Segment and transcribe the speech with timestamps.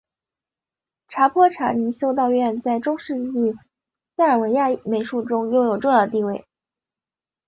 [1.11, 3.55] 索泼查尼修道院在中世纪
[4.17, 6.47] 塞尔维亚美术中拥有重要地位。